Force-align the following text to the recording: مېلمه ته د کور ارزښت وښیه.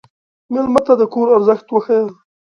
مېلمه 0.51 0.81
ته 0.87 0.93
د 0.99 1.03
کور 1.13 1.27
ارزښت 1.37 1.67
وښیه. 1.69 2.01